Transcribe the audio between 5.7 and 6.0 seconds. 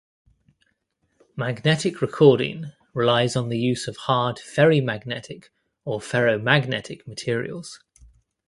or